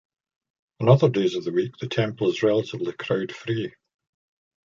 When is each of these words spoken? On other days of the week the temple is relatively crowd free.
On 0.79 0.89
other 0.89 1.09
days 1.09 1.35
of 1.35 1.43
the 1.43 1.51
week 1.51 1.77
the 1.77 1.87
temple 1.87 2.27
is 2.29 2.41
relatively 2.41 2.91
crowd 2.91 3.31
free. 3.35 3.71